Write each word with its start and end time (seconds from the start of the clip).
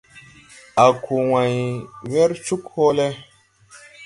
A 0.83 0.85
ko 1.03 1.13
wãy 1.31 1.55
wer 2.11 2.31
cug 2.45 2.63
hoole. 2.73 3.07